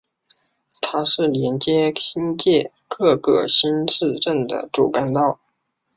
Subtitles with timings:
[0.81, 5.39] 它是连接新界各个新市镇的主干道。